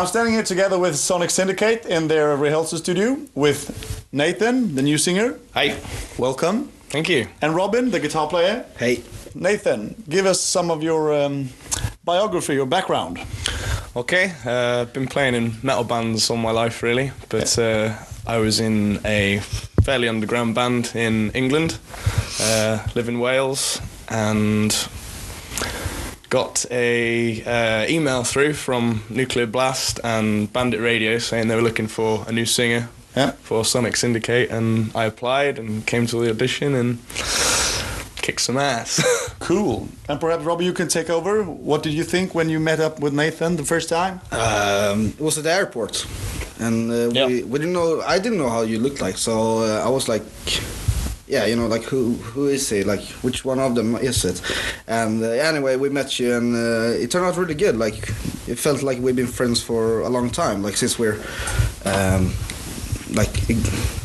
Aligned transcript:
I'm 0.00 0.06
standing 0.06 0.32
here 0.32 0.42
together 0.42 0.78
with 0.78 0.96
Sonic 0.96 1.28
Syndicate 1.28 1.84
in 1.84 2.08
their 2.08 2.34
rehearsal 2.34 2.78
studio 2.78 3.18
with 3.34 4.02
Nathan, 4.12 4.74
the 4.74 4.80
new 4.80 4.96
singer. 4.96 5.38
Hey, 5.52 5.78
Welcome. 6.16 6.68
thank 6.88 7.10
you. 7.10 7.26
And 7.42 7.54
Robin, 7.54 7.90
the 7.90 8.00
guitar 8.00 8.26
player. 8.26 8.64
Hey. 8.78 9.02
Nathan, 9.34 10.02
give 10.08 10.24
us 10.24 10.40
some 10.40 10.70
of 10.70 10.82
your 10.82 11.12
um, 11.12 11.50
biography, 12.02 12.54
your 12.54 12.64
background. 12.64 13.18
Okay, 13.94 14.32
uh, 14.46 14.80
I've 14.80 14.92
been 14.94 15.06
playing 15.06 15.34
in 15.34 15.52
metal 15.62 15.84
bands 15.84 16.30
all 16.30 16.38
my 16.38 16.50
life, 16.50 16.82
really, 16.82 17.12
but 17.28 17.58
uh, 17.58 17.94
I 18.26 18.38
was 18.38 18.58
in 18.58 19.00
a 19.04 19.40
fairly 19.82 20.08
underground 20.08 20.54
band 20.54 20.92
in 20.94 21.30
England, 21.32 21.78
uh, 22.40 22.78
live 22.94 23.10
in 23.10 23.20
Wales, 23.20 23.82
and 24.08 24.72
got 26.30 26.64
a 26.70 27.42
uh, 27.44 27.86
email 27.90 28.22
through 28.24 28.54
from 28.54 29.02
Nuclear 29.10 29.46
Blast 29.46 29.98
and 30.04 30.52
Bandit 30.52 30.80
Radio 30.80 31.18
saying 31.18 31.48
they 31.48 31.56
were 31.56 31.62
looking 31.62 31.88
for 31.88 32.24
a 32.28 32.32
new 32.32 32.46
singer 32.46 32.88
Yeah. 33.16 33.32
for 33.42 33.64
Sonic 33.64 33.96
Syndicate, 33.96 34.50
and 34.50 34.90
I 34.94 35.04
applied 35.06 35.58
and 35.58 35.84
came 35.86 36.06
to 36.06 36.20
the 36.22 36.30
audition 36.30 36.74
and 36.74 36.98
kicked 38.22 38.40
some 38.40 38.56
ass. 38.58 39.02
Cool. 39.40 39.88
And 40.08 40.20
perhaps, 40.20 40.44
Robbie, 40.44 40.66
you 40.66 40.72
can 40.72 40.86
take 40.86 41.10
over. 41.10 41.42
What 41.42 41.82
did 41.82 41.92
you 41.94 42.04
think 42.04 42.34
when 42.36 42.48
you 42.50 42.60
met 42.60 42.78
up 42.78 43.00
with 43.00 43.12
Nathan 43.14 43.56
the 43.56 43.64
first 43.64 43.88
time? 43.88 44.20
Um, 44.30 45.06
it 45.18 45.20
was 45.20 45.38
at 45.38 45.44
the 45.44 45.50
airport, 45.52 46.06
and 46.60 46.90
uh, 46.92 47.08
Yeah. 47.10 47.26
we, 47.26 47.42
we 47.42 47.58
didn't 47.58 47.72
know. 47.72 48.00
I 48.02 48.18
didn't 48.20 48.38
know 48.38 48.50
how 48.50 48.60
you 48.62 48.78
looked 48.78 49.00
like, 49.00 49.16
so 49.16 49.60
uh, 49.64 49.82
I 49.84 49.88
was 49.88 50.08
like, 50.08 50.22
yeah, 51.30 51.46
you 51.46 51.54
know, 51.54 51.68
like 51.68 51.84
who 51.84 52.14
who 52.14 52.48
is 52.48 52.68
he? 52.68 52.82
Like 52.82 53.02
which 53.22 53.44
one 53.44 53.60
of 53.60 53.76
them 53.76 53.94
is 53.96 54.24
it? 54.24 54.42
And 54.88 55.22
uh, 55.22 55.28
anyway, 55.28 55.76
we 55.76 55.88
met 55.88 56.18
you, 56.18 56.34
and 56.34 56.56
uh, 56.56 56.98
it 57.02 57.10
turned 57.12 57.24
out 57.24 57.36
really 57.36 57.54
good. 57.54 57.76
Like 57.76 58.08
it 58.48 58.58
felt 58.58 58.82
like 58.82 58.98
we've 58.98 59.14
been 59.14 59.28
friends 59.28 59.62
for 59.62 60.00
a 60.00 60.08
long 60.08 60.30
time. 60.30 60.62
Like 60.62 60.76
since 60.76 60.98
we're, 60.98 61.22
um, 61.84 62.32
like 63.12 63.48
it, 63.48 63.58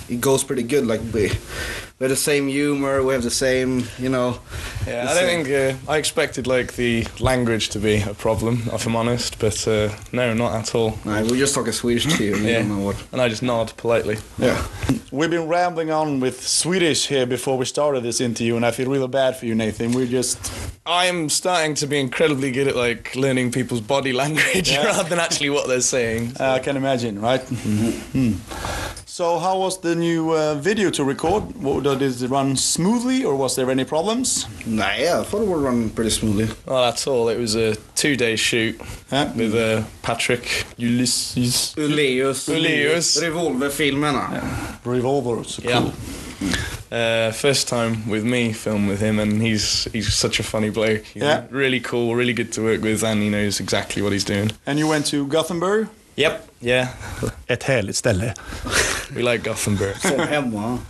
it 0.07 0.21
goes 0.21 0.43
pretty 0.43 0.63
good. 0.63 0.85
Like 0.85 1.01
we. 1.13 1.31
We 1.97 2.03
have 2.03 2.09
the 2.09 2.17
same 2.17 2.49
humor. 2.49 3.01
We 3.03 3.13
have 3.13 3.23
the 3.23 3.31
same, 3.31 3.85
you 3.97 4.09
know. 4.09 4.41
Yeah, 4.87 5.07
I 5.09 5.13
don't 5.15 5.25
think 5.45 5.49
uh, 5.49 5.91
I 5.91 5.97
expected 5.97 6.45
like 6.47 6.75
the 6.75 7.05
language 7.19 7.69
to 7.69 7.79
be 7.79 8.01
a 8.01 8.13
problem, 8.13 8.63
if 8.71 8.85
I'm 8.85 8.95
honest, 8.95 9.39
but 9.39 9.67
uh, 9.67 9.89
no, 10.11 10.33
not 10.33 10.53
at 10.53 10.75
all. 10.75 10.99
Nah, 11.05 11.21
we're 11.23 11.37
just 11.37 11.55
talking 11.55 11.71
Swedish 11.73 12.05
to 12.17 12.23
you. 12.23 12.35
Yeah. 12.35 12.59
don't 12.59 12.69
know 12.69 12.85
what. 12.85 12.95
And 13.11 13.19
I 13.21 13.27
just 13.29 13.41
nod 13.41 13.73
politely. 13.77 14.17
Yeah. 14.37 14.63
We've 15.11 15.29
been 15.29 15.47
rambling 15.47 15.91
on 15.91 16.19
with 16.19 16.45
Swedish 16.45 17.07
here 17.07 17.25
before 17.25 17.57
we 17.57 17.65
started 17.65 18.03
this 18.03 18.21
interview, 18.21 18.55
and 18.55 18.65
I 18.65 18.71
feel 18.71 18.89
really 18.89 19.07
bad 19.07 19.35
for 19.37 19.45
you, 19.45 19.55
Nathan. 19.55 19.91
We're 19.91 20.05
just 20.07 20.51
I'm 20.85 21.29
starting 21.29 21.73
to 21.75 21.87
be 21.87 21.99
incredibly 21.99 22.51
good 22.51 22.67
at 22.67 22.75
like 22.75 23.15
learning 23.15 23.51
people's 23.53 23.81
body 23.81 24.13
language 24.23 24.69
Yeah. 24.71 24.85
rather 24.85 25.09
than 25.09 25.19
actually 25.19 25.49
what 25.49 25.67
they're 25.67 25.81
saying. 25.81 26.33
I 26.39 26.59
can 26.59 26.77
imagine, 26.77 27.19
right? 27.21 27.41
Hmm. 27.41 28.33
So, 29.15 29.39
how 29.39 29.57
was 29.59 29.77
the 29.79 29.95
new 29.95 30.31
uh, 30.35 30.55
video 30.55 30.89
to 30.89 31.05
record? 31.05 31.43
What, 31.63 31.83
did 31.83 32.01
it 32.01 32.29
run 32.29 32.57
smoothly, 32.57 33.23
or 33.23 33.37
was 33.37 33.55
there 33.55 33.71
any 33.71 33.85
problems? 33.85 34.45
Nah, 34.65 34.93
yeah, 34.97 35.21
I 35.21 35.23
thought 35.23 35.43
it 35.43 35.47
would 35.47 35.61
run 35.63 35.89
pretty 35.91 36.09
smoothly. 36.09 36.49
Well, 36.65 36.83
that's 36.83 37.07
all. 37.07 37.29
It 37.29 37.39
was 37.39 37.55
a 37.55 37.77
two-day 37.95 38.35
shoot 38.35 38.77
Yeah. 39.13 39.31
with 39.31 39.55
uh, 39.55 39.83
Patrick 40.01 40.65
Ulysses. 40.75 41.73
Ullaeus. 41.77 42.49
Ullaeus. 42.49 43.17
Revolverfilmerna. 43.23 44.83
Revolver, 44.83 45.45
so 45.45 45.61
cool. 45.61 45.93
Yeah. 46.91 47.27
Uh, 47.27 47.31
first 47.31 47.69
time 47.69 48.09
with 48.09 48.25
me 48.25 48.51
film 48.51 48.85
with 48.89 48.99
him, 48.99 49.19
and 49.19 49.41
he's 49.41 49.85
he's 49.93 50.13
such 50.13 50.41
a 50.41 50.43
funny 50.43 50.71
bloke. 50.71 51.05
He's 51.13 51.23
Yeah. 51.23 51.45
really 51.51 51.79
cool, 51.79 52.15
really 52.17 52.33
good 52.33 52.51
to 52.51 52.61
work 52.63 52.81
with, 52.81 53.01
and 53.01 53.21
he 53.21 53.29
knows 53.29 53.61
exactly 53.61 54.01
what 54.01 54.11
he's 54.11 54.25
doing. 54.25 54.51
And 54.65 54.77
you 54.77 54.89
went 54.89 55.05
to 55.05 55.25
Gothenburg? 55.25 55.87
Yep. 56.15 56.47
Yeah. 56.59 56.87
Ett 57.47 57.63
härligt 57.63 57.95
ställe. 57.95 58.33
We 59.15 59.21
like 59.21 59.49
Gothenburg. 59.49 59.95
Som 60.01 60.19
hemma. 60.19 60.79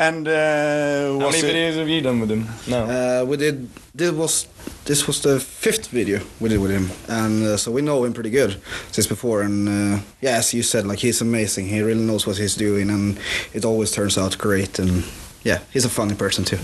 And 0.00 0.28
uh, 0.28 1.20
How 1.20 1.30
many 1.30 1.38
it? 1.38 1.44
videos 1.44 1.76
have 1.76 1.88
you 1.88 2.00
done 2.00 2.20
with 2.20 2.30
him? 2.30 2.46
No. 2.68 2.84
Uh, 2.84 3.24
we 3.24 3.36
did. 3.36 3.68
This 3.94 4.12
was 4.12 4.46
this 4.84 5.06
was 5.08 5.20
the 5.20 5.40
fifth 5.40 5.88
video 5.88 6.20
we 6.38 6.48
did 6.48 6.60
with 6.60 6.70
him, 6.70 6.88
and 7.08 7.42
uh, 7.44 7.56
so 7.56 7.72
we 7.72 7.82
know 7.82 8.04
him 8.04 8.12
pretty 8.12 8.30
good 8.30 8.60
since 8.92 9.08
before. 9.08 9.42
And 9.42 9.68
uh, 9.68 9.98
yeah, 10.20 10.38
as 10.38 10.54
you 10.54 10.62
said, 10.62 10.86
like 10.86 11.00
he's 11.06 11.20
amazing. 11.20 11.66
He 11.66 11.82
really 11.82 12.04
knows 12.06 12.26
what 12.28 12.38
he's 12.38 12.54
doing, 12.54 12.90
and 12.90 13.18
it 13.52 13.64
always 13.64 13.90
turns 13.90 14.16
out 14.16 14.38
great. 14.38 14.78
And 14.78 15.02
yeah, 15.42 15.58
he's 15.72 15.84
a 15.84 15.88
funny 15.90 16.14
person 16.14 16.44
too. 16.44 16.58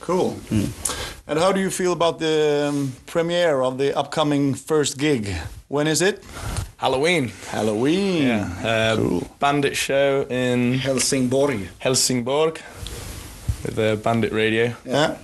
Cool. 0.00 0.36
And 1.28 1.38
how 1.38 1.52
do 1.52 1.60
you 1.60 1.70
feel 1.70 1.92
about 1.92 2.18
the 2.18 2.68
um, 2.70 2.92
premiere 3.06 3.60
of 3.62 3.76
the 3.76 3.94
upcoming 3.96 4.54
first 4.54 4.96
gig? 4.98 5.28
When 5.68 5.86
is 5.86 6.00
it? 6.00 6.24
Halloween. 6.78 7.32
Halloween. 7.50 8.22
Yeah. 8.22 8.48
Uh, 8.64 8.96
Cool. 8.96 9.28
Bandit 9.38 9.76
show 9.76 10.26
in 10.30 10.78
Helsingborg. 10.78 11.68
Helsingborg 11.80 12.60
with 13.64 13.74
the 13.76 14.00
Bandit 14.02 14.32
Radio. 14.32 14.74
Yeah. 14.86 15.18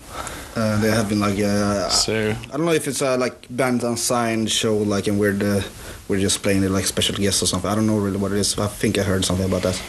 Uh, 0.57 0.79
they 0.81 0.91
have 0.91 1.09
been 1.09 1.21
like 1.21 1.39
uh, 1.41 1.89
So 1.89 2.31
I 2.31 2.57
don't 2.57 2.67
know 2.67 2.73
if 2.75 2.87
it's 2.87 3.01
a 3.01 3.17
like 3.17 3.47
band 3.51 3.83
unsigned 3.83 4.51
show, 4.51 4.77
like 4.77 5.09
and 5.09 5.19
we're 5.19 5.33
the 5.33 5.65
we're 6.09 6.21
just 6.21 6.43
playing 6.43 6.63
it 6.65 6.71
like 6.71 6.87
special 6.87 7.15
guests 7.17 7.43
or 7.43 7.47
something. 7.47 7.71
I 7.71 7.75
don't 7.75 7.87
know 7.87 7.99
really 7.99 8.19
what 8.19 8.33
it 8.33 8.39
is. 8.39 8.59
I 8.59 8.67
think 8.67 8.99
I 8.99 9.03
heard 9.03 9.25
something 9.25 9.47
about 9.47 9.63
that. 9.63 9.81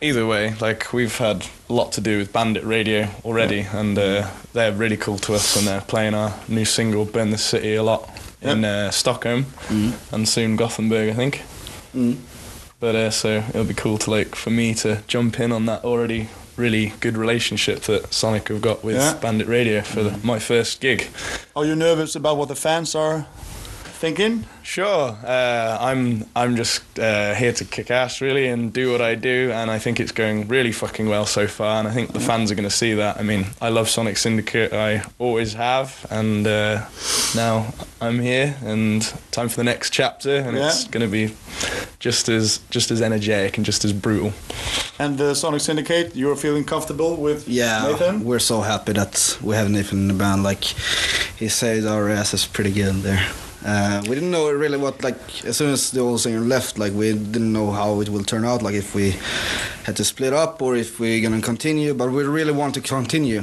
either 0.00 0.26
way, 0.26 0.54
like 0.60 0.92
we've 0.92 1.16
had 1.18 1.46
a 1.68 1.72
lot 1.72 1.92
to 1.92 2.00
do 2.00 2.18
with 2.18 2.32
Bandit 2.32 2.64
Radio 2.64 3.08
already, 3.24 3.60
and 3.60 3.98
uh, 3.98 4.28
they're 4.52 4.72
really 4.72 4.96
cool 4.96 5.18
to 5.18 5.34
us, 5.34 5.56
and 5.56 5.66
they're 5.66 5.80
playing 5.82 6.14
our 6.14 6.34
new 6.48 6.64
single 6.64 7.04
"Burn 7.04 7.30
the 7.30 7.38
City" 7.38 7.74
a 7.76 7.82
lot 7.82 8.08
in 8.40 8.64
uh, 8.64 8.90
Stockholm, 8.90 9.46
and 9.70 10.28
soon 10.28 10.56
Gothenburg, 10.56 11.10
I 11.10 11.14
think. 11.14 11.42
Mm. 11.94 12.16
But 12.80 12.94
uh, 12.96 13.10
so 13.10 13.44
it'll 13.50 13.64
be 13.64 13.74
cool 13.74 13.98
to 13.98 14.10
like 14.10 14.34
for 14.34 14.50
me 14.50 14.74
to 14.74 15.02
jump 15.06 15.38
in 15.38 15.52
on 15.52 15.66
that 15.66 15.84
already 15.84 16.28
really 16.56 16.92
good 17.00 17.16
relationship 17.16 17.80
that 17.82 18.12
Sonic 18.12 18.48
have 18.48 18.60
got 18.60 18.82
with 18.84 18.96
Yeah. 18.96 19.14
Bandit 19.14 19.46
Radio 19.46 19.80
for 19.82 20.02
the, 20.02 20.18
my 20.26 20.38
first 20.38 20.80
gig. 20.80 21.06
Are 21.56 21.64
you 21.64 21.74
nervous 21.76 22.14
about 22.16 22.36
what 22.36 22.48
the 22.48 22.54
fans 22.56 22.94
are 22.94 23.26
thinking? 24.02 24.44
Sure, 24.64 25.16
uh, 25.24 25.78
I'm 25.80 26.24
I'm 26.34 26.56
just 26.56 26.82
uh, 26.98 27.34
here 27.34 27.52
to 27.52 27.64
kick 27.64 27.88
ass 27.90 28.20
really 28.20 28.48
and 28.48 28.72
do 28.72 28.90
what 28.90 29.00
I 29.00 29.14
do, 29.14 29.52
and 29.52 29.70
I 29.70 29.78
think 29.78 30.00
it's 30.00 30.10
going 30.12 30.48
really 30.48 30.72
fucking 30.72 31.08
well 31.08 31.24
so 31.24 31.46
far, 31.46 31.78
and 31.78 31.86
I 31.86 31.92
think 31.92 32.12
the 32.12 32.18
fans 32.20 32.50
are 32.50 32.56
going 32.56 32.68
to 32.68 32.76
see 32.76 32.94
that. 32.94 33.20
I 33.20 33.22
mean, 33.22 33.46
I 33.60 33.68
love 33.68 33.88
Sonic 33.88 34.16
Syndicate, 34.16 34.72
I 34.72 35.04
always 35.20 35.54
have, 35.54 36.04
and 36.10 36.44
uh, 36.46 36.84
now 37.36 37.72
I'm 38.00 38.18
here, 38.18 38.56
and 38.64 39.02
time 39.30 39.48
for 39.48 39.56
the 39.56 39.64
next 39.64 39.92
chapter, 39.92 40.34
and 40.36 40.56
it's 40.56 40.84
going 40.88 41.06
to 41.06 41.12
be 41.12 41.34
just 42.00 42.28
as 42.28 42.58
just 42.70 42.90
as 42.90 43.00
energetic 43.00 43.56
and 43.56 43.64
just 43.66 43.84
as 43.84 43.92
brutal. 43.92 44.32
And 44.98 45.16
the 45.16 45.34
Sonic 45.34 45.60
Syndicate, 45.60 46.16
you're 46.16 46.36
feeling 46.36 46.64
comfortable 46.64 47.16
with 47.16 47.46
Yeah, 47.48 47.86
Nathan? 47.86 48.24
we're 48.24 48.40
so 48.40 48.62
happy 48.62 48.92
that 48.94 49.38
we 49.40 49.54
have 49.54 49.70
Nathan 49.70 49.98
in 49.98 50.08
the 50.08 50.14
band. 50.24 50.42
Like 50.42 50.64
he 51.38 51.48
said, 51.48 51.84
our 51.86 52.08
ass 52.10 52.34
is 52.34 52.46
pretty 52.46 52.72
good 52.72 53.02
there. 53.02 53.24
Uh, 53.64 54.00
we 54.08 54.14
didn't 54.14 54.30
know 54.30 54.50
really 54.50 54.76
what 54.78 55.02
like 55.04 55.44
as 55.44 55.56
soon 55.56 55.70
as 55.72 55.90
the 55.92 56.00
old 56.00 56.20
singer 56.20 56.40
left, 56.40 56.78
like 56.78 56.92
we 56.92 57.12
didn't 57.12 57.52
know 57.52 57.70
how 57.70 58.00
it 58.00 58.08
will 58.08 58.24
turn 58.24 58.44
out. 58.44 58.62
Like 58.62 58.74
if 58.74 58.94
we 58.94 59.14
had 59.84 59.96
to 59.96 60.04
split 60.04 60.32
up 60.32 60.60
or 60.62 60.74
if 60.76 60.98
we're 60.98 61.20
gonna 61.22 61.40
continue, 61.42 61.94
but 61.94 62.10
we 62.10 62.24
really 62.24 62.52
want 62.52 62.74
to 62.74 62.80
continue. 62.80 63.42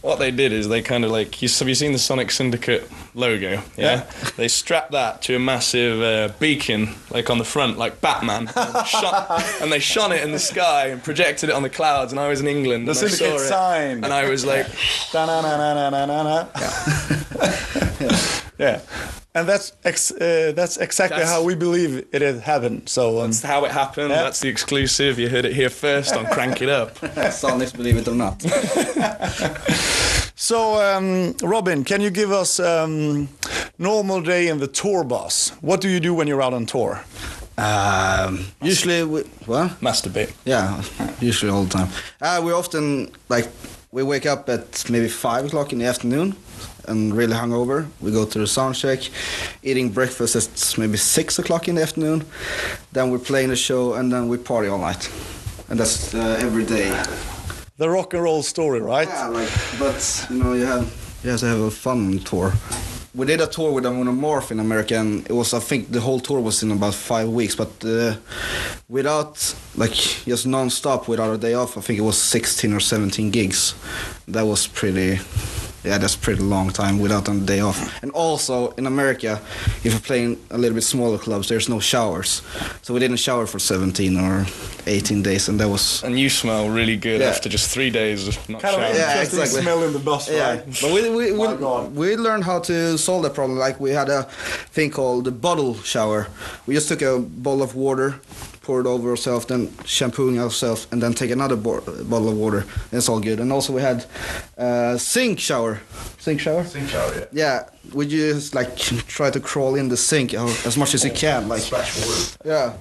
What 0.00 0.20
they 0.20 0.30
did 0.30 0.52
is 0.52 0.68
they 0.68 0.80
kind 0.80 1.04
of 1.04 1.10
like 1.10 1.42
you, 1.42 1.48
have 1.48 1.68
you 1.68 1.74
seen 1.74 1.90
the 1.92 1.98
Sonic 1.98 2.30
Syndicate 2.30 2.88
logo? 3.14 3.50
Yeah, 3.50 3.60
Yeah. 3.76 4.04
they 4.36 4.46
strapped 4.48 4.92
that 4.92 5.22
to 5.22 5.34
a 5.34 5.38
massive 5.40 6.00
uh, 6.00 6.32
beacon 6.38 6.94
like 7.10 7.28
on 7.30 7.38
the 7.38 7.44
front, 7.44 7.78
like 7.78 8.00
Batman, 8.00 8.48
and, 8.56 8.86
shot, 8.86 9.42
and 9.60 9.72
they 9.72 9.80
shone 9.80 10.12
it 10.12 10.22
in 10.22 10.30
the 10.30 10.38
sky 10.38 10.86
and 10.86 11.02
projected 11.02 11.50
it 11.50 11.54
on 11.54 11.62
the 11.64 11.68
clouds. 11.68 12.12
And 12.12 12.20
I 12.20 12.28
was 12.28 12.40
in 12.40 12.46
England, 12.46 12.86
The 12.86 12.92
and 12.92 12.98
I 13.00 13.08
Syndicate 13.08 13.40
saw 13.40 13.44
it, 13.44 13.48
sign. 13.48 14.04
and 14.04 14.12
I 14.14 14.30
was 14.30 14.46
like, 14.46 14.66
Da-na-na-na-na-na-na. 15.12 16.46
yeah. 18.58 18.80
And 19.38 19.48
that's 19.48 19.72
ex- 19.84 20.10
uh, 20.10 20.52
that's 20.56 20.76
exactly 20.78 21.18
That's- 21.18 21.32
how 21.32 21.44
we 21.44 21.54
believe 21.54 22.06
it 22.12 22.22
had 22.22 22.40
happened. 22.40 22.88
So 22.88 23.20
um, 23.20 23.30
"That's 23.30 23.42
how 23.42 23.64
it 23.64 23.70
happened. 23.70 24.10
Yeah. 24.10 24.22
That's 24.24 24.40
the 24.40 24.48
exclusive. 24.48 25.18
You 25.18 25.28
heard 25.28 25.44
it 25.44 25.54
here 25.54 25.70
first 25.70 26.14
on 26.16 26.26
Crank 26.26 26.60
It 26.62 26.68
Up." 26.68 26.94
Sonics, 27.42 27.72
believe 27.76 27.96
it 27.96 28.08
or 28.08 28.14
not. 28.14 28.42
So, 30.34 30.80
um, 30.80 31.34
Robin, 31.42 31.84
can 31.84 32.00
you 32.00 32.10
give 32.10 32.30
us 32.32 32.60
um, 32.60 33.28
normal 33.78 34.20
day 34.22 34.48
in 34.48 34.58
the 34.58 34.68
tour 34.68 35.04
bus? 35.04 35.50
What 35.60 35.80
do 35.80 35.88
you 35.88 36.00
do 36.00 36.14
when 36.14 36.28
you're 36.28 36.42
out 36.42 36.54
on 36.54 36.64
tour? 36.66 37.00
Um, 37.58 38.46
usually, 38.62 39.02
we, 39.04 39.22
what? 39.46 39.80
Masturbate. 39.80 40.32
Yeah, 40.44 40.82
usually 41.20 41.50
all 41.50 41.64
the 41.64 41.70
time. 41.78 41.88
Uh, 42.20 42.40
we 42.44 42.52
often 42.52 43.10
like 43.28 43.48
we 43.90 44.02
wake 44.02 44.26
up 44.26 44.48
at 44.48 44.88
maybe 44.90 45.08
five 45.08 45.44
o'clock 45.46 45.72
in 45.72 45.78
the 45.80 45.86
afternoon 45.86 46.34
and 46.88 47.14
really 47.14 47.34
hungover. 47.34 47.86
We 48.00 48.10
go 48.10 48.24
to 48.24 48.38
the 48.38 48.46
sound 48.46 48.74
check, 48.74 49.00
eating 49.62 49.90
breakfast 49.90 50.36
at 50.36 50.78
maybe 50.78 50.96
six 50.96 51.38
o'clock 51.38 51.68
in 51.68 51.74
the 51.76 51.82
afternoon. 51.82 52.24
Then 52.92 53.10
we're 53.10 53.18
playing 53.18 53.50
the 53.50 53.56
show 53.56 53.94
and 53.94 54.12
then 54.12 54.28
we 54.28 54.38
party 54.38 54.68
all 54.68 54.78
night, 54.78 55.10
and 55.68 55.78
that's 55.78 56.14
uh, 56.14 56.38
every 56.40 56.64
day. 56.64 56.90
The 57.76 57.88
rock 57.88 58.14
and 58.14 58.22
roll 58.22 58.42
story, 58.42 58.80
right? 58.80 59.08
Yeah, 59.08 59.28
like 59.28 59.50
but 59.78 60.26
you 60.30 60.42
know 60.42 60.52
you 60.54 60.66
have 60.66 60.84
you 61.22 61.30
have 61.30 61.40
to 61.40 61.46
have 61.46 61.60
a 61.60 61.70
fun 61.70 62.18
tour. 62.20 62.52
we 63.14 63.26
did 63.26 63.40
a 63.40 63.46
tour 63.46 63.72
with 63.72 63.84
Amorph 63.84 64.50
in 64.50 64.60
America, 64.60 64.94
and 64.96 65.26
it 65.28 65.32
was 65.32 65.52
I 65.54 65.60
think 65.60 65.90
the 65.90 66.00
whole 66.00 66.20
tour 66.20 66.40
was 66.40 66.62
in 66.62 66.70
about 66.70 66.94
five 66.94 67.28
weeks. 67.28 67.54
But 67.56 67.70
uh, 67.84 68.16
without 68.88 69.54
like 69.76 69.94
just 70.26 70.46
non-stop 70.46 71.08
without 71.08 71.32
a 71.34 71.38
day 71.38 71.54
off, 71.54 71.76
I 71.78 71.80
think 71.80 71.98
it 71.98 72.02
was 72.02 72.18
16 72.18 72.72
or 72.72 72.80
17 72.80 73.30
gigs. 73.30 73.74
That 74.28 74.46
was 74.46 74.66
pretty. 74.66 75.18
Yeah, 75.88 75.96
that's 75.98 76.16
pretty 76.16 76.42
long 76.42 76.68
time 76.70 76.98
without 76.98 77.28
a 77.28 77.34
day 77.40 77.60
off. 77.60 77.78
And 78.02 78.10
also 78.12 78.70
in 78.78 78.86
America, 78.86 79.40
if 79.84 79.92
you're 79.92 80.00
playing 80.00 80.36
a 80.50 80.58
little 80.58 80.74
bit 80.74 80.84
smaller 80.84 81.16
clubs, 81.18 81.48
there's 81.48 81.68
no 81.68 81.80
showers, 81.80 82.42
so 82.82 82.92
we 82.94 83.00
didn't 83.00 83.16
shower 83.18 83.46
for 83.46 83.58
17 83.58 84.16
or 84.18 84.44
18 84.86 85.22
days, 85.22 85.48
and 85.48 85.58
that 85.60 85.68
was 85.68 86.02
And 86.04 86.18
you 86.20 86.28
smell 86.28 86.68
really 86.68 86.96
good 86.96 87.20
Yeah. 87.20 87.30
after 87.30 87.48
just 87.48 87.70
three 87.70 87.90
days 87.90 88.28
of 88.28 88.36
not 88.48 88.60
Kind 88.62 88.74
of 88.74 88.80
showering. 88.80 88.96
Yeah, 88.96 89.10
interesting 89.12 89.40
exactly. 89.40 89.62
smell 89.62 89.82
in 89.84 89.92
the 89.92 89.98
bus, 90.10 90.28
Yeah, 90.30 90.48
right? 90.50 90.64
but 90.82 90.92
we 90.92 91.00
we 91.10 91.32
we, 91.32 91.46
we 92.00 92.16
learned 92.16 92.44
how 92.44 92.58
to 92.60 92.98
solve 92.98 93.22
that 93.22 93.34
problem. 93.34 93.58
Like 93.58 93.80
we 93.80 93.90
had 93.94 94.08
a 94.10 94.22
thing 94.74 94.90
called 94.90 95.24
the 95.24 95.32
bottle 95.32 95.74
shower. 95.84 96.26
We 96.66 96.74
just 96.74 96.88
took 96.88 97.02
a 97.02 97.18
bottle 97.18 97.62
of 97.62 97.74
water, 97.74 98.20
pour 98.68 98.80
it 98.82 98.86
over 98.86 99.08
ourselves, 99.08 99.46
then 99.46 99.72
shampooing 99.86 100.38
ourselves, 100.38 100.86
and 100.92 101.02
then 101.02 101.14
take 101.14 101.30
another 101.30 101.56
bo- 101.56 101.80
bottle 102.04 102.28
of 102.28 102.36
water. 102.36 102.66
It's 102.92 103.08
all 103.08 103.18
good. 103.18 103.40
And 103.40 103.50
also 103.50 103.72
we 103.72 103.80
had 103.80 104.04
uh, 104.58 104.98
sink 104.98 105.40
shower. 105.40 105.80
Sink 106.18 106.38
shower. 106.38 106.64
Sink 106.64 106.86
shower, 106.90 107.14
yeah. 107.16 107.24
Yeah, 107.32 107.68
we 107.94 108.06
just 108.06 108.54
like 108.54 108.76
try 108.76 109.30
to 109.30 109.40
crawl 109.40 109.74
in 109.74 109.88
the 109.88 109.96
sink 109.96 110.34
as 110.34 110.76
much 110.76 110.92
as 110.92 111.02
you 111.02 111.10
can. 111.10 111.48
Like 111.48 111.62
Splash 111.62 111.96
water. 111.98 112.36
yeah. 112.44 112.72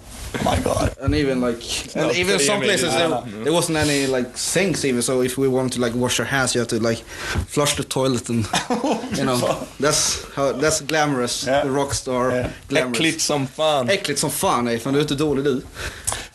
My 0.43 0.59
God. 0.59 0.95
And 1.01 1.15
even 1.15 1.41
like, 1.41 1.61
and 1.95 2.11
even 2.15 2.39
some 2.39 2.57
image, 2.63 2.67
places 2.67 2.93
yeah. 2.93 3.07
there, 3.25 3.43
there 3.43 3.53
wasn't 3.53 3.77
any 3.77 4.07
like 4.07 4.37
sinks 4.37 4.85
even. 4.85 5.01
So 5.01 5.21
if 5.21 5.37
we 5.37 5.47
wanted 5.47 5.73
to 5.73 5.81
like 5.81 5.95
wash 5.95 6.19
our 6.19 6.25
hands, 6.25 6.53
you 6.55 6.59
have 6.61 6.69
to 6.69 6.79
like 6.79 6.99
flush 7.47 7.75
the 7.75 7.83
toilet 7.83 8.29
and 8.29 8.45
you 9.17 9.25
know 9.25 9.37
that's 9.79 10.25
how 10.35 10.51
that's 10.53 10.81
glamorous. 10.81 11.45
Yeah. 11.47 11.63
The 11.63 11.69
rockstar 11.69 12.31
Yeah. 12.31 12.49
glamorous. 12.67 12.97
Äckligt 12.97 13.21
som 13.21 13.47
fan. 13.47 13.89
Äckligt 13.89 14.19
som 14.19 14.31
fan 14.31 14.65
Nathan, 14.65 14.93
du 14.93 14.99
är 14.99 15.01
inte 15.03 15.15
dålig 15.15 15.43
du. 15.43 15.61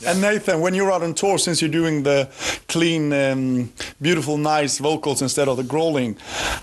And 0.07 0.21
Nathan, 0.21 0.61
when 0.61 0.75
you're 0.75 0.91
out 0.91 1.03
on 1.03 1.15
tour, 1.15 1.39
since 1.39 1.63
you're 1.63 1.73
doing 1.81 2.03
the 2.03 2.27
clean, 2.67 3.13
um, 3.13 3.69
beautiful, 4.01 4.37
nice 4.37 4.83
vocals 4.83 5.23
instead 5.23 5.49
of 5.49 5.57
the 5.57 5.63
growling, 5.63 6.17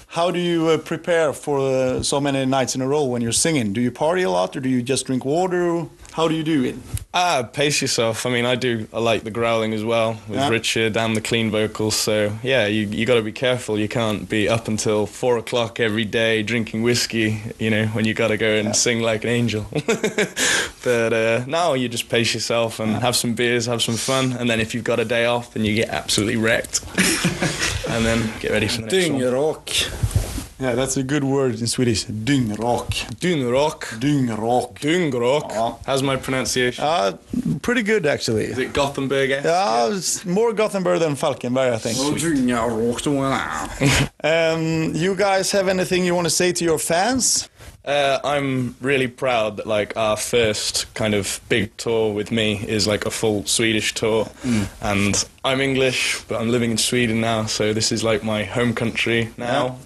how 0.08 0.30
do 0.30 0.40
you 0.40 0.68
uh, 0.68 0.78
prepare 0.78 1.32
for 1.32 1.60
uh, 1.60 2.02
so 2.04 2.20
many 2.20 2.46
nights 2.46 2.76
in 2.76 2.82
a 2.82 2.88
row 2.88 3.06
when 3.06 3.22
you're 3.22 3.32
singing? 3.32 3.72
Do 3.72 3.80
you 3.80 3.92
party 3.92 4.24
a 4.24 4.30
lot, 4.30 4.58
or 4.58 4.60
do 4.60 4.68
you 4.68 4.82
just 4.82 5.06
drink 5.06 5.24
water? 5.24 5.86
How 6.20 6.28
do 6.28 6.36
you 6.36 6.44
do 6.44 6.66
it? 6.66 6.76
Ah, 7.14 7.44
pace 7.44 7.82
yourself. 7.82 8.26
I 8.26 8.30
mean, 8.30 8.46
I 8.46 8.56
do. 8.56 8.90
I 8.92 9.00
like 9.00 9.24
the 9.24 9.32
growling 9.32 9.74
as 9.74 9.86
well 9.86 10.20
with 10.28 10.38
Yeah. 10.38 10.50
Richard 10.50 10.98
and 10.98 11.16
the 11.16 11.22
clean 11.22 11.50
vocals. 11.50 11.96
So 11.96 12.34
yeah, 12.44 12.66
you 12.66 12.88
you 12.88 13.06
got 13.06 13.16
to 13.16 13.22
be 13.22 13.32
careful. 13.32 13.80
You 13.80 13.88
can't 13.88 14.28
be 14.28 14.50
up 14.50 14.68
until 14.68 15.06
four 15.06 15.38
o'clock 15.38 15.80
every 15.80 16.04
day 16.04 16.44
drinking 16.44 16.84
whiskey. 16.84 17.42
You 17.58 17.70
know, 17.70 17.86
when 17.96 18.04
you 18.04 18.14
got 18.14 18.28
to 18.28 18.38
go 18.38 18.52
and 18.60 18.76
sing 18.76 19.00
like 19.02 19.24
an 19.24 19.30
angel. 19.30 19.66
but 20.84 21.14
uh, 21.14 21.46
now 21.48 21.74
you 21.74 21.88
just 21.88 22.10
pace 22.10 22.34
yourself 22.34 22.82
and 22.82 22.98
have 22.98 23.16
some 23.16 23.34
beers, 23.34 23.68
have 23.68 23.82
some 23.82 23.96
fun, 23.96 24.34
and 24.34 24.50
then 24.50 24.60
if 24.60 24.76
you've 24.76 24.84
got 24.84 25.00
a 25.00 25.06
day 25.06 25.24
off, 25.24 25.54
then 25.54 25.64
you 25.64 25.74
get 25.74 25.88
absolutely 25.88 26.36
wrecked, 26.36 26.84
and 27.88 28.06
then 28.06 28.30
get 28.42 28.52
ready 28.52 28.68
for 28.68 28.82
the 28.82 28.88
next 28.88 29.10
one. 29.10 29.22
Dyngrak. 29.22 30.19
Yeah, 30.60 30.76
that's 30.76 30.98
a 30.98 31.04
good 31.04 31.24
word 31.24 31.60
in 31.62 31.68
Swedish. 31.68 32.06
Dyngrak. 32.06 33.08
Dynrock. 33.22 33.80
Dyngrak. 34.00 34.74
Dyngrock. 34.80 35.52
Ja. 35.54 35.76
How's 35.86 36.04
my 36.04 36.18
pronunciation? 36.18 36.84
Uh, 36.84 37.18
pretty 37.62 37.82
good 37.82 38.06
actually. 38.06 38.46
Is 38.46 38.58
it 38.58 38.74
Gothenburg? 38.74 39.32
eh? 39.32 39.42
Yeah, 39.44 39.88
it's 39.96 40.26
more 40.26 40.52
Gothenburg 40.52 41.00
than 41.00 41.16
Falkenberg, 41.16 41.74
I 41.74 41.78
think. 41.78 41.98
Dyngrak. 41.98 42.20
Um, 44.22 44.94
you 44.96 45.16
guys 45.16 45.50
have 45.54 45.70
anything 45.70 46.04
you 46.04 46.14
want 46.14 46.26
to 46.26 46.30
say 46.30 46.52
to 46.52 46.64
your 46.66 46.78
fans? 46.78 47.48
Uh, 47.90 48.20
I'm 48.24 48.76
really 48.82 49.08
proud 49.08 49.58
that 49.58 49.66
like 49.66 49.98
our 49.98 50.16
first 50.16 50.94
kind 50.94 51.16
of 51.16 51.42
big 51.50 51.76
tour 51.78 52.14
with 52.14 52.32
me 52.32 52.64
is 52.68 52.86
like 52.86 53.08
a 53.08 53.10
full 53.10 53.44
Swedish 53.48 53.96
tour, 53.96 54.28
and 54.80 55.26
I'm 55.44 55.60
English, 55.60 56.22
but 56.28 56.40
I'm 56.40 56.50
living 56.52 56.70
in 56.70 56.78
Sweden 56.78 57.20
now, 57.20 57.48
so 57.48 57.74
this 57.74 57.92
is 57.92 58.04
like 58.04 58.24
my 58.24 58.44
home 58.44 58.76
country 58.76 59.30
now. 59.38 59.78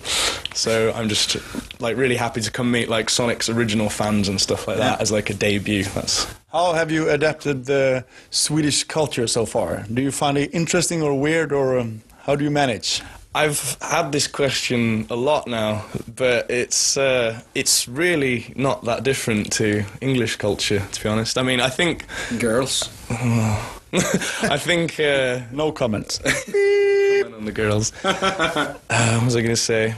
So 0.54 0.92
I'm 0.94 1.08
just 1.08 1.38
like 1.80 1.96
really 1.96 2.18
happy 2.18 2.42
to 2.42 2.52
come 2.52 2.70
meet 2.72 2.90
like 2.90 3.10
Sonic's 3.10 3.48
original 3.50 3.90
fans 3.90 4.28
and 4.28 4.40
stuff 4.42 4.68
like 4.68 4.78
that 4.80 4.98
Yeah. 4.98 5.02
as 5.02 5.10
like 5.10 5.30
a 5.30 5.34
debut. 5.34 5.86
That's 5.86 6.28
How 6.52 6.74
have 6.74 6.92
you 6.92 7.10
adapted 7.10 7.66
the 7.66 8.04
Swedish 8.32 8.84
culture 8.84 9.28
so 9.28 9.46
far? 9.46 9.86
Do 9.94 10.02
you 10.02 10.12
find 10.12 10.38
it 10.38 10.54
interesting 10.54 11.02
or 11.02 11.18
weird, 11.18 11.54
or 11.54 11.80
um, 11.80 12.02
how 12.26 12.36
do 12.36 12.44
you 12.44 12.52
manage? 12.52 13.02
I've 13.36 13.78
had 13.82 14.12
this 14.12 14.28
question 14.28 15.08
a 15.10 15.16
lot 15.16 15.48
now, 15.48 15.86
but 16.16 16.52
it's 16.52 16.98
uh, 16.98 17.40
it's 17.56 17.88
really 17.88 18.54
not 18.56 18.84
that 18.86 19.04
different 19.04 19.52
to 19.54 19.84
English 20.02 20.36
culture, 20.36 20.84
to 20.92 21.04
be 21.04 21.10
honest. 21.10 21.38
I 21.38 21.42
mean, 21.44 21.60
I 21.60 21.70
think 21.70 22.06
Girls. 22.40 22.90
I 23.10 24.58
think. 24.58 25.00
Uh, 25.00 25.42
No 25.52 25.72
comments. 25.72 26.20
comment 26.46 27.36
on 27.36 27.46
the 27.46 27.52
girls. 27.52 27.92
uh, 28.04 28.74
what 28.90 29.24
was 29.26 29.36
I 29.36 29.42
going 29.42 29.56
to 29.56 29.56
say? 29.56 29.96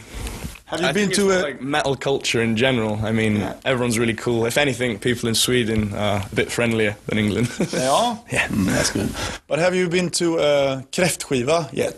Have 0.67 0.81
you 0.81 0.87
I 0.87 0.93
been 0.93 1.09
think 1.09 1.15
to 1.15 1.29
it's 1.31 1.41
a? 1.43 1.45
like 1.45 1.61
metal 1.61 1.95
culture 1.95 2.41
in 2.41 2.55
general. 2.57 2.99
I 3.03 3.11
mean, 3.11 3.37
everyone's 3.65 3.99
really 3.99 4.15
cool. 4.15 4.45
If 4.45 4.57
anything, 4.57 4.97
people 4.99 5.29
in 5.29 5.35
Sweden 5.35 5.93
are 5.93 6.25
a 6.31 6.35
bit 6.35 6.51
friendlier 6.51 6.95
than 7.05 7.17
England. 7.19 7.49
Yeah, 7.71 8.17
Yeah. 8.31 8.47
Mm, 8.47 8.65
that's 8.65 8.91
good. 8.91 9.09
But 9.47 9.59
have 9.59 9.75
you 9.75 9.87
been 9.89 10.09
to 10.11 10.39
a 10.39 10.83
kräftskiva 10.91 11.69
yet? 11.71 11.95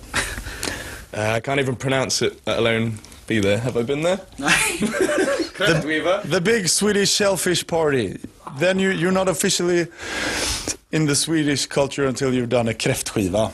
Uh, 1.18 1.32
I 1.38 1.40
can't 1.40 1.60
even 1.60 1.76
pronounce 1.76 2.22
it, 2.22 2.40
let 2.46 2.60
alone 2.60 3.00
be 3.26 3.40
there. 3.40 3.58
Have 3.58 3.76
I 3.78 3.84
been 3.84 4.04
there? 4.04 4.20
The 5.58 6.40
big 6.44 6.68
Swedish 6.68 7.12
shellfish 7.12 7.66
party. 7.66 8.20
Then 8.60 8.78
you 8.80 8.92
you're 8.92 9.12
not 9.12 9.28
officially 9.28 9.88
in 10.92 11.06
the 11.08 11.16
Swedish 11.16 11.66
culture 11.66 12.06
until 12.08 12.32
you've 12.34 12.50
done 12.50 12.68
a 12.70 12.74
kräftskiva. 12.74 13.52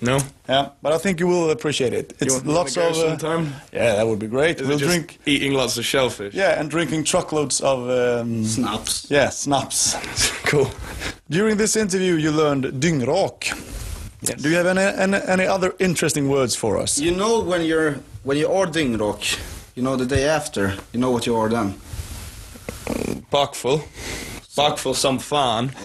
No. 0.00 0.18
Yeah, 0.48 0.70
but 0.82 0.92
I 0.92 0.98
think 0.98 1.20
you 1.20 1.28
will 1.28 1.50
appreciate 1.50 1.92
it. 1.92 2.12
It's 2.20 2.34
want- 2.34 2.46
lots 2.46 2.76
wanna 2.76 2.90
go 2.92 3.00
of. 3.00 3.04
uh, 3.06 3.08
sometime? 3.18 3.52
yeah, 3.72 3.94
that 3.96 4.06
would 4.08 4.18
be 4.18 4.26
great. 4.26 4.60
Is 4.60 4.66
we'll 4.66 4.76
it 4.76 4.80
just 4.80 4.90
drink. 4.90 5.18
eating 5.26 5.52
lots 5.54 5.78
of 5.78 5.84
shellfish. 5.84 6.34
Yeah, 6.34 6.60
and 6.60 6.68
drinking 6.70 7.04
truckloads 7.04 7.60
of. 7.60 7.88
Um, 7.88 8.44
Snaps. 8.44 9.06
yeah, 9.10 9.30
snaps. 9.30 9.94
cool. 10.50 10.70
During 11.30 11.56
this 11.56 11.76
interview, 11.76 12.14
you 12.14 12.32
learned 12.32 12.64
dyngrak. 12.82 13.52
Yes. 14.22 14.42
Do 14.42 14.50
you 14.50 14.56
have 14.56 14.66
any, 14.66 14.80
any 14.80 15.16
any 15.26 15.46
other 15.46 15.74
interesting 15.78 16.28
words 16.28 16.56
for 16.56 16.76
us? 16.76 16.98
You 16.98 17.12
know 17.12 17.40
when 17.40 17.64
you're 17.64 18.00
when 18.24 18.36
you 18.36 18.50
are 18.50 18.66
dyngrak, 18.66 19.38
you 19.76 19.82
know 19.82 19.96
the 19.96 20.06
day 20.06 20.24
after, 20.28 20.74
you 20.92 21.00
know 21.00 21.10
what 21.10 21.26
you 21.26 21.36
are 21.36 21.48
then. 21.48 21.74
Bakfull. 23.32 23.82
Bakfull 24.58 24.94
some 24.94 25.18
fun. 25.18 25.70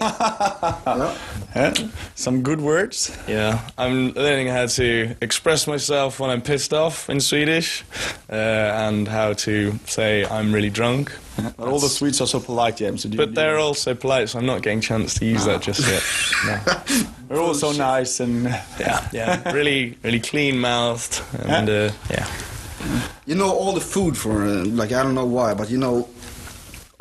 Yeah. 0.86 1.14
Yeah, 1.54 1.72
some 2.16 2.42
good 2.42 2.60
words. 2.60 3.16
Yeah, 3.28 3.60
I'm 3.78 4.10
learning 4.14 4.48
how 4.48 4.66
to 4.66 5.14
express 5.20 5.68
myself 5.68 6.18
when 6.18 6.30
I'm 6.30 6.42
pissed 6.42 6.72
off 6.74 7.08
in 7.08 7.20
Swedish, 7.20 7.84
uh, 8.28 8.34
and 8.34 9.06
how 9.06 9.34
to 9.34 9.78
say 9.86 10.24
I'm 10.24 10.52
really 10.52 10.70
drunk. 10.70 11.12
But 11.56 11.68
all 11.68 11.78
the 11.78 11.88
Swedes 11.88 12.20
are 12.20 12.26
so 12.26 12.40
polite, 12.40 12.76
James. 12.78 13.02
So 13.02 13.08
But 13.08 13.34
they're 13.36 13.58
all 13.58 13.74
so 13.74 13.94
polite, 13.94 14.30
so 14.30 14.38
I'm 14.40 14.46
not 14.46 14.62
getting 14.62 14.80
a 14.80 14.82
chance 14.82 15.14
to 15.14 15.24
use 15.24 15.44
that 15.44 15.62
just 15.62 15.80
yet. 15.86 16.02
No. 16.46 17.04
They're 17.28 17.40
all 17.40 17.54
so 17.54 17.70
nice 17.72 18.18
and. 18.20 18.44
Yeah, 18.80 19.08
yeah, 19.12 19.52
really, 19.58 19.96
really 20.02 20.20
clean 20.20 20.58
mouthed, 20.58 21.22
and 21.46 21.68
uh, 21.68 21.90
yeah. 22.10 22.26
You 23.26 23.36
know 23.36 23.50
all 23.50 23.72
the 23.72 23.80
food 23.80 24.16
for 24.16 24.44
uh, 24.44 24.64
like 24.64 24.92
I 24.92 25.02
don't 25.02 25.14
know 25.14 25.24
why, 25.26 25.54
but 25.54 25.70
you 25.70 25.78
know 25.78 26.08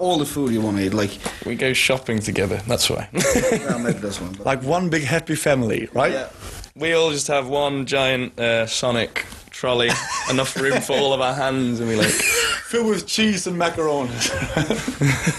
all 0.03 0.17
the 0.17 0.25
food 0.25 0.51
you 0.51 0.61
want 0.61 0.77
to 0.77 0.83
eat. 0.85 0.93
Like 0.93 1.11
We 1.45 1.55
go 1.55 1.73
shopping 1.73 2.19
together. 2.19 2.57
That's 2.67 2.89
why. 2.89 3.07
yeah, 3.13 3.77
maybe 3.77 3.99
this 3.99 4.19
one. 4.21 4.33
But, 4.33 4.45
Like 4.45 4.61
one 4.63 4.89
big 4.89 5.03
happy 5.03 5.35
family, 5.35 5.87
right? 5.93 6.11
yeah. 6.13 6.29
we 6.75 6.93
all 6.93 7.11
just 7.11 7.27
have 7.27 7.47
one 7.47 7.85
giant 7.85 8.39
uh, 8.39 8.65
Sonic 8.67 9.25
trolley, 9.51 9.89
enough 10.29 10.55
room 10.57 10.81
for 10.81 10.93
all 10.97 11.13
of 11.13 11.21
our 11.21 11.33
hands, 11.33 11.79
and 11.79 11.87
we 11.89 11.95
like. 11.95 12.11
Filled 12.73 12.87
with 12.89 13.05
cheese 13.05 13.45
and 13.45 13.55
macaroni. 13.55 14.09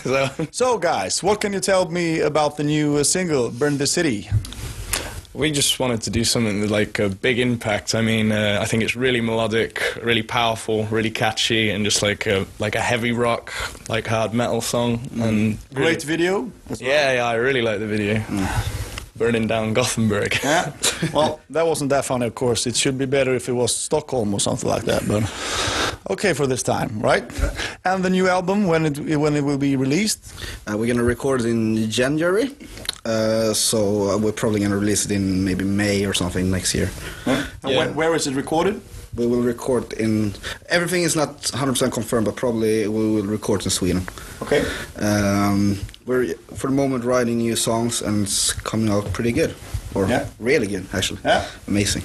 So, 0.04 0.30
so, 0.52 0.78
guys, 0.78 1.20
what 1.20 1.40
can 1.40 1.52
you 1.52 1.58
tell 1.60 1.90
me 1.90 2.20
about 2.20 2.56
the 2.56 2.62
new 2.62 2.96
uh, 2.98 3.02
single, 3.02 3.50
Burn 3.50 3.76
the 3.76 3.88
City? 3.88 4.30
We 5.34 5.50
just 5.50 5.80
wanted 5.80 6.00
to 6.02 6.10
do 6.10 6.22
something 6.22 6.60
with 6.60 6.70
like 6.70 7.00
a 7.00 7.08
big 7.08 7.40
impact. 7.40 7.94
I 7.94 8.02
mean, 8.02 8.30
uh, 8.30 8.58
I 8.62 8.66
think 8.66 8.84
it's 8.84 8.94
really 8.94 9.20
melodic, 9.20 9.82
really 10.00 10.22
powerful, 10.22 10.84
really 10.92 11.10
catchy, 11.10 11.70
and 11.70 11.84
just 11.84 12.02
like 12.02 12.24
a 12.26 12.46
like 12.60 12.76
a 12.76 12.80
heavy 12.80 13.10
rock, 13.10 13.52
like 13.88 14.06
hard 14.06 14.32
metal 14.32 14.60
song. 14.60 15.00
And 15.20 15.58
Great 15.74 16.04
really- 16.04 16.16
video. 16.16 16.52
as 16.70 16.80
well. 16.80 16.88
Yeah, 16.90 17.14
yeah, 17.14 17.26
I 17.26 17.34
really 17.34 17.62
like 17.62 17.80
the 17.80 17.86
video. 17.88 18.22
Burning 19.16 19.46
down 19.48 19.74
Gothenburg. 19.74 20.38
Yeah. 20.44 20.72
Well, 21.12 21.40
that 21.50 21.66
wasn't 21.66 21.90
that 21.90 22.04
funny, 22.04 22.26
of 22.26 22.34
course. 22.34 22.66
It 22.66 22.76
should 22.76 22.96
be 22.98 23.06
better 23.06 23.34
if 23.34 23.48
it 23.48 23.52
was 23.52 23.74
Stockholm 23.76 24.34
or 24.34 24.40
something 24.40 24.68
like 24.68 24.84
that. 24.84 25.06
But 25.06 25.22
okay 26.10 26.32
for 26.34 26.46
this 26.46 26.62
time, 26.62 26.98
right? 27.00 27.24
And 27.84 28.04
the 28.04 28.10
new 28.10 28.28
album 28.28 28.66
when 28.66 28.86
it 28.86 28.98
when 29.18 29.34
it 29.36 29.44
will 29.44 29.58
be 29.58 29.76
released? 29.76 30.20
Uh, 30.66 30.76
we're 30.78 30.86
gonna 30.92 31.04
record 31.04 31.42
in 31.44 31.90
January, 31.90 32.50
uh, 33.04 33.52
so 33.54 33.78
uh, 34.10 34.18
we're 34.18 34.32
probably 34.32 34.60
gonna 34.60 34.78
release 34.78 35.04
it 35.04 35.10
in 35.12 35.44
maybe 35.44 35.64
May 35.64 36.04
or 36.06 36.14
something 36.14 36.50
next 36.50 36.74
year. 36.74 36.90
And 37.26 37.46
Yeah. 37.72 37.78
when, 37.78 37.94
where 37.94 38.14
is 38.14 38.26
it 38.26 38.34
recorded? 38.34 38.80
we 39.16 39.26
will 39.28 39.42
record 39.42 39.92
in. 39.92 40.32
Everything 40.70 41.04
is 41.04 41.14
not 41.14 41.40
100% 41.52 41.92
confirmed, 41.92 42.24
but 42.26 42.34
probably 42.34 42.88
we 42.88 43.10
will 43.14 43.22
record 43.22 43.64
in 43.64 43.70
Sweden. 43.70 44.02
Okay. 44.42 44.64
Um, 44.98 45.78
we're 46.04 46.34
for 46.56 46.66
the 46.66 46.74
moment 46.74 47.04
writing 47.04 47.38
new 47.38 47.54
songs, 47.56 48.02
and 48.02 48.24
it's 48.26 48.52
coming 48.64 48.90
out 48.90 49.12
pretty 49.12 49.30
good, 49.30 49.54
or 49.94 50.08
Yeah. 50.08 50.26
really 50.40 50.66
good 50.66 50.84
actually. 50.92 51.20
Yeah. 51.24 51.44
Amazing, 51.68 52.02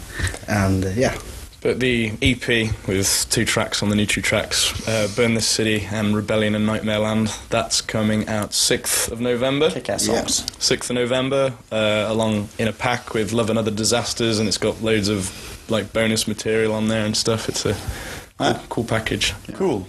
and 0.47 0.85
uh, 0.85 0.89
yeah. 0.95 1.15
But 1.61 1.81
the 1.81 2.13
EP 2.21 2.71
with 2.87 3.27
two 3.29 3.43
tracks 3.43 3.83
on 3.83 3.89
the 3.89 3.95
new 3.95 4.05
two 4.05 4.21
tracks, 4.21 4.87
uh, 4.87 5.09
Burn 5.13 5.33
This 5.33 5.45
City 5.45 5.85
and 5.91 6.15
Rebellion 6.15 6.55
in 6.55 6.65
Nightmare 6.65 6.99
Land, 6.99 7.33
that's 7.49 7.81
coming 7.81 8.29
out 8.29 8.51
6th 8.51 9.11
of 9.11 9.19
November. 9.19 9.69
Kick-ass 9.69 10.07
Yeah. 10.07 10.23
6th 10.25 10.89
of 10.89 10.95
November, 10.95 11.51
uh, 11.69 12.05
along 12.07 12.47
in 12.57 12.69
a 12.69 12.73
pack 12.73 13.13
with 13.13 13.33
Love 13.33 13.49
and 13.49 13.59
Other 13.59 13.71
Disasters, 13.71 14.39
and 14.39 14.47
it's 14.47 14.57
got 14.57 14.81
loads 14.81 15.09
of 15.09 15.31
like 15.69 15.91
bonus 15.91 16.27
material 16.29 16.73
on 16.73 16.87
there 16.87 17.05
and 17.05 17.15
stuff. 17.17 17.49
It's 17.49 17.65
a 17.65 17.73
cool, 17.73 17.79
Ah. 18.39 18.61
cool 18.69 18.83
package. 18.85 19.33
Cool. 19.53 19.85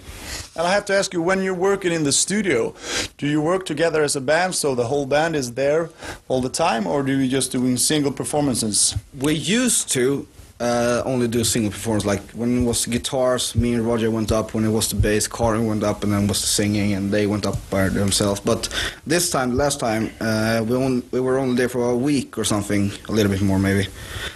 And 0.57 0.67
I 0.67 0.71
have 0.73 0.83
to 0.85 0.93
ask 0.93 1.13
you, 1.13 1.21
when 1.21 1.41
you're 1.41 1.53
working 1.53 1.93
in 1.93 2.03
the 2.03 2.11
studio, 2.11 2.75
do 3.17 3.25
you 3.27 3.39
work 3.41 3.65
together 3.65 4.03
as 4.03 4.17
a 4.17 4.21
band, 4.21 4.55
so 4.55 4.75
the 4.75 4.87
whole 4.87 5.05
band 5.05 5.37
is 5.37 5.53
there 5.53 5.89
all 6.27 6.41
the 6.41 6.49
time, 6.49 6.85
or 6.85 7.01
do 7.01 7.17
you 7.17 7.29
just 7.29 7.53
doing 7.53 7.77
single 7.77 8.11
performances? 8.11 8.93
We 9.17 9.33
used 9.33 9.89
to 9.93 10.27
uh, 10.61 11.01
only 11.05 11.27
do 11.27 11.43
single 11.43 11.71
performance. 11.71 12.05
Like 12.05 12.21
when 12.31 12.61
it 12.61 12.65
was 12.65 12.85
guitars, 12.85 13.55
me 13.55 13.73
and 13.73 13.85
Roger 13.85 14.11
went 14.11 14.31
up. 14.31 14.53
When 14.53 14.63
it 14.63 14.69
was 14.69 14.89
the 14.89 14.95
bass, 14.95 15.27
Karin 15.27 15.65
went 15.65 15.83
up, 15.83 16.03
and 16.03 16.13
then 16.13 16.27
was 16.27 16.39
the 16.41 16.47
singing, 16.47 16.93
and 16.93 17.11
they 17.11 17.25
went 17.25 17.47
up 17.47 17.57
by 17.71 17.89
themselves. 17.89 18.39
But 18.39 18.69
this 19.07 19.31
time, 19.31 19.57
last 19.57 19.79
time, 19.79 20.11
uh, 20.21 20.63
we 20.67 20.75
on, 20.75 21.03
we 21.11 21.19
were 21.19 21.39
only 21.39 21.55
there 21.55 21.69
for 21.69 21.89
a 21.89 21.95
week 21.95 22.37
or 22.37 22.43
something, 22.43 22.91
a 23.09 23.11
little 23.11 23.31
bit 23.31 23.41
more 23.41 23.57
maybe, 23.57 23.87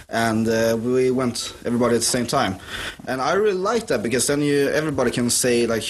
and 0.08 0.48
uh, 0.48 0.76
we 0.78 1.12
went 1.12 1.54
everybody 1.64 1.94
at 1.94 2.00
the 2.00 2.12
same 2.18 2.26
time. 2.26 2.56
And 3.06 3.20
I 3.20 3.34
really 3.34 3.58
like 3.58 3.86
that 3.86 4.02
because 4.02 4.26
then 4.26 4.40
you 4.40 4.68
everybody 4.70 5.12
can 5.12 5.30
say 5.30 5.66
like 5.66 5.86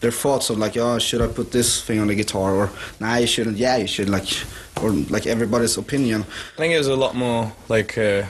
their 0.00 0.10
thoughts 0.10 0.50
of 0.50 0.58
like, 0.58 0.76
oh, 0.76 0.98
should 0.98 1.22
I 1.22 1.28
put 1.28 1.52
this 1.52 1.82
thing 1.82 2.00
on 2.00 2.08
the 2.08 2.16
guitar 2.16 2.54
or 2.54 2.70
nah, 2.98 3.16
you 3.16 3.26
shouldn't. 3.28 3.56
Yeah, 3.56 3.76
you 3.76 3.86
should 3.86 4.08
like, 4.08 4.28
or 4.82 4.90
like 4.90 5.26
everybody's 5.28 5.76
opinion. 5.76 6.22
I 6.54 6.56
think 6.56 6.74
it 6.74 6.78
was 6.78 6.88
a 6.88 6.96
lot 6.96 7.14
more 7.14 7.52
like 7.68 7.96
a 7.96 8.28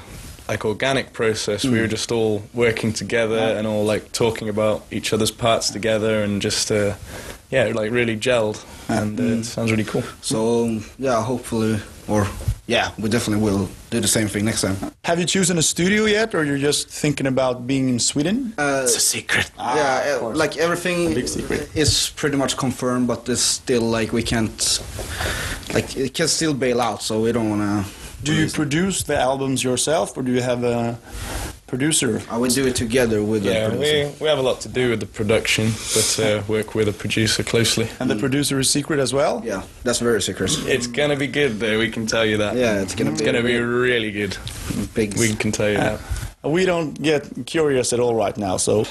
like 0.48 0.64
organic 0.64 1.12
process. 1.12 1.64
We 1.64 1.80
were 1.80 1.86
just 1.86 2.10
all 2.10 2.42
working 2.54 2.92
together 2.92 3.38
and 3.38 3.66
all 3.66 3.84
like 3.84 4.12
talking 4.12 4.48
about 4.48 4.84
each 4.90 5.12
other's 5.12 5.30
parts 5.30 5.70
together 5.70 6.22
and 6.22 6.40
just 6.40 6.70
uh, 6.72 6.94
yeah, 7.50 7.64
like 7.74 7.90
really 7.92 8.16
gelled. 8.16 8.64
And 8.88 9.20
uh, 9.20 9.22
it 9.22 9.44
sounds 9.44 9.70
really 9.70 9.84
cool. 9.84 10.02
So 10.22 10.80
yeah, 10.98 11.22
hopefully, 11.22 11.78
or 12.08 12.26
yeah, 12.66 12.92
we 12.98 13.08
definitely 13.08 13.44
will 13.44 13.68
do 13.90 14.00
the 14.00 14.08
same 14.08 14.28
thing 14.28 14.44
next 14.44 14.62
time. 14.62 14.76
Have 15.04 15.18
you 15.18 15.26
chosen 15.26 15.58
a 15.58 15.62
studio 15.62 16.04
yet, 16.06 16.34
or 16.34 16.44
you're 16.44 16.58
just 16.58 16.88
thinking 16.88 17.26
about 17.26 17.66
being 17.66 17.88
in 17.88 17.98
Sweden? 17.98 18.54
Uh, 18.58 18.82
it's 18.84 18.96
a 18.96 19.00
secret. 19.00 19.50
yeah, 19.58 20.18
uh, 20.20 20.30
like 20.30 20.56
everything 20.56 21.14
big 21.14 21.28
secret. 21.28 21.70
is 21.74 22.10
pretty 22.16 22.36
much 22.36 22.56
confirmed, 22.56 23.06
but 23.06 23.28
it's 23.28 23.40
still 23.40 23.82
like 23.82 24.12
we 24.12 24.22
can't, 24.22 24.80
like 25.74 25.96
it 25.96 26.14
can 26.14 26.28
still 26.28 26.54
bail 26.54 26.80
out. 26.80 27.02
So 27.02 27.20
we 27.20 27.32
don't 27.32 27.50
wanna. 27.50 27.84
Do 28.22 28.34
you 28.34 28.48
produce 28.50 29.02
the 29.04 29.16
albums 29.18 29.62
yourself, 29.62 30.16
or 30.16 30.22
do 30.22 30.32
you 30.32 30.42
have 30.42 30.64
a 30.64 30.98
producer? 31.68 32.20
I 32.28 32.36
would 32.36 32.50
do 32.50 32.66
it 32.66 32.74
together 32.74 33.22
with 33.22 33.44
the 33.44 33.52
Yeah, 33.52 33.68
producer. 33.68 34.06
we, 34.18 34.24
we 34.24 34.28
have 34.28 34.38
a 34.38 34.42
lot 34.42 34.60
to 34.62 34.68
do 34.68 34.90
with 34.90 35.00
the 35.00 35.06
production, 35.06 35.70
but 35.94 36.20
uh, 36.20 36.42
work 36.48 36.74
with 36.74 36.88
a 36.88 36.92
producer 36.92 37.44
closely. 37.44 37.88
And 38.00 38.10
the 38.10 38.16
producer 38.16 38.58
is 38.58 38.68
secret 38.68 38.98
as 38.98 39.12
well? 39.14 39.40
Yeah, 39.44 39.62
that's 39.84 40.00
very 40.00 40.20
secret. 40.20 40.50
It's 40.66 40.88
gonna 40.88 41.16
be 41.16 41.28
good 41.28 41.60
though, 41.60 41.78
we 41.78 41.90
can 41.90 42.06
tell 42.06 42.26
you 42.26 42.38
that. 42.38 42.56
Yeah, 42.56 42.80
it's 42.82 42.94
gonna 42.94 43.12
It's 43.12 43.20
be 43.20 43.26
gonna 43.26 43.42
be 43.42 43.56
really 43.58 44.10
good. 44.10 44.36
big. 44.94 45.16
We 45.16 45.34
can 45.34 45.52
tell 45.52 45.68
you 45.70 45.76
that. 45.78 46.00
We 46.42 46.64
don't 46.66 47.00
get 47.00 47.28
curious 47.46 47.92
at 47.92 48.00
all 48.00 48.14
right 48.14 48.36
now, 48.36 48.56
so. 48.56 48.84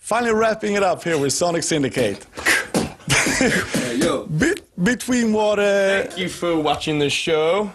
Finally, 0.00 0.34
wrapping 0.34 0.74
it 0.74 0.82
up 0.82 1.02
here 1.02 1.18
with 1.18 1.32
Sonic 1.32 1.62
Syndicate. 1.62 2.26
Yo, 3.96 4.26
Be- 4.38 4.54
between 4.82 5.32
what. 5.32 5.58
Uh, 5.58 6.02
Thank 6.02 6.18
you 6.18 6.28
for 6.28 6.56
watching 6.56 6.98
the 6.98 7.10
show. 7.10 7.70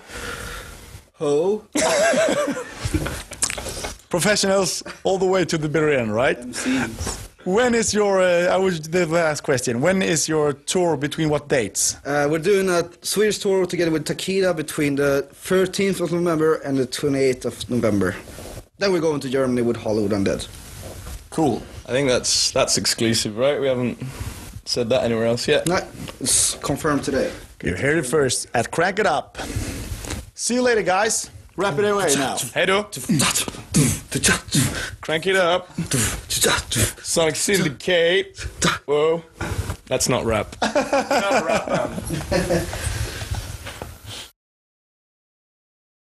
ho. 1.13 1.63
professionals 4.10 4.84
all 5.03 5.17
the 5.17 5.25
way 5.25 5.43
to 5.46 5.57
the 5.57 5.67
bitter 5.69 5.91
end, 5.91 6.13
right? 6.13 6.38
When 7.43 7.75
is 7.75 7.93
your? 7.93 8.22
Uh, 8.22 8.48
I 8.53 8.57
was 8.57 8.81
the 8.81 9.05
last 9.05 9.41
question. 9.43 9.79
When 9.81 10.01
is 10.01 10.27
your 10.27 10.53
tour? 10.53 10.98
Between 10.98 11.29
what 11.29 11.48
dates? 11.48 11.96
Uh, 12.05 12.27
we're 12.29 12.39
doing 12.39 12.69
a 12.69 12.89
Swedish 13.01 13.38
tour 13.39 13.65
together 13.65 13.91
with 13.91 14.05
Takida 14.05 14.53
between 14.55 14.96
the 14.96 15.27
13th 15.34 16.01
of 16.01 16.12
November 16.12 16.55
and 16.55 16.77
the 16.77 16.86
28th 16.88 17.46
of 17.46 17.69
November. 17.69 18.15
Then 18.79 18.91
we're 18.91 19.00
going 19.01 19.22
to 19.22 19.29
Germany 19.29 19.62
with 19.62 19.77
Hollywood 19.77 20.12
Undead. 20.12 20.48
Cool. 21.29 21.62
I 21.86 21.91
think 21.91 22.10
that's 22.10 22.51
that's 22.51 22.77
exclusive, 22.77 23.38
right? 23.38 23.60
We 23.62 23.67
haven't 23.67 23.98
said 24.68 24.90
that 24.90 25.04
anywhere 25.04 25.26
else 25.26 25.48
yet. 25.48 25.68
No, 25.68 25.80
it's 26.20 26.56
confirmed 26.56 27.04
today. 27.04 27.32
You 27.64 27.76
heard 27.76 27.98
it 27.98 28.06
first 28.06 28.48
at 28.54 28.70
Crank 28.72 29.00
It 29.00 29.06
Up. 29.06 29.38
See 30.36 30.56
you 30.56 30.62
later, 30.62 30.84
guys. 30.84 31.30
Wrap 31.56 31.80
it 31.80 31.86
away 31.86 32.14
now. 32.16 32.38
Hey, 32.54 32.68
do 32.68 32.84
crank 35.02 35.26
it 35.26 35.36
up. 35.36 35.70
Sonic 37.02 37.36
Syndicate. 37.36 38.38
Whoa, 38.86 39.24
that's 39.86 40.08
not 40.08 40.26
rap. 40.26 40.56
not 40.62 41.46
rap, 41.46 41.68
man. 41.68 42.68